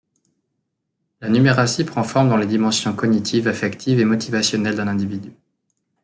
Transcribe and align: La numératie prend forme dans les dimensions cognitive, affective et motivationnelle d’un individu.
La 1.19 1.29
numératie 1.29 1.83
prend 1.83 2.01
forme 2.03 2.27
dans 2.29 2.35
les 2.37 2.47
dimensions 2.47 2.91
cognitive, 2.95 3.47
affective 3.47 3.99
et 3.99 4.05
motivationnelle 4.05 4.75
d’un 4.77 4.87
individu. 4.87 5.31